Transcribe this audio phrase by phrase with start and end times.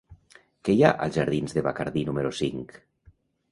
[0.69, 2.77] Què hi ha als jardins de Bacardí número cinc?